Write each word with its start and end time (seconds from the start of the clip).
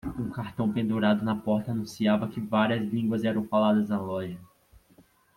Um 0.19 0.31
cartão 0.31 0.73
pendurado 0.73 1.23
na 1.23 1.35
porta 1.35 1.69
anunciava 1.73 2.27
que 2.27 2.41
várias 2.41 2.81
línguas 2.91 3.23
eram 3.23 3.47
faladas 3.47 3.89
na 3.89 4.01
loja. 4.01 4.39